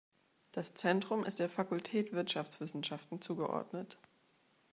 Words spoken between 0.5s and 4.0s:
Das Zentrum ist der Fakultät Wirtschaftswissenschaften zugeordnet.